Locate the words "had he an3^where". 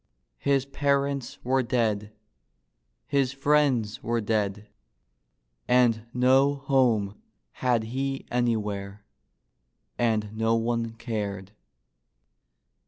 7.51-9.01